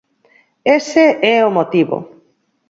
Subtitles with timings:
[0.77, 1.05] Ese
[1.35, 1.97] é o motivo.